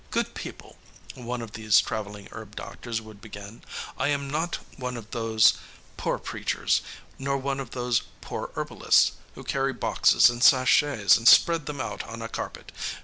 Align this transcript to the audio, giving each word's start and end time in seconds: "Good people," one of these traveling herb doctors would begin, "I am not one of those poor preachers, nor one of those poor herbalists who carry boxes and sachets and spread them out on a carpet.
"Good 0.09 0.33
people," 0.33 0.77
one 1.13 1.43
of 1.43 1.51
these 1.51 1.79
traveling 1.79 2.27
herb 2.31 2.55
doctors 2.55 2.99
would 2.99 3.21
begin, 3.21 3.61
"I 3.99 4.07
am 4.07 4.31
not 4.31 4.57
one 4.77 4.97
of 4.97 5.11
those 5.11 5.53
poor 5.95 6.17
preachers, 6.17 6.81
nor 7.19 7.37
one 7.37 7.59
of 7.59 7.69
those 7.69 8.01
poor 8.19 8.49
herbalists 8.55 9.11
who 9.35 9.43
carry 9.43 9.73
boxes 9.73 10.27
and 10.27 10.43
sachets 10.43 11.17
and 11.17 11.27
spread 11.27 11.67
them 11.67 11.79
out 11.79 12.01
on 12.01 12.23
a 12.23 12.27
carpet. 12.27 12.71